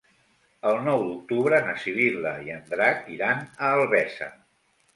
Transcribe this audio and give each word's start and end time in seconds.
El 0.69 0.79
nou 0.87 1.03
d'octubre 1.09 1.59
na 1.67 1.75
Sibil·la 1.85 2.33
i 2.47 2.51
en 2.55 2.65
Drac 2.73 3.07
iran 3.19 3.47
a 3.69 3.73
Albesa. 3.79 4.35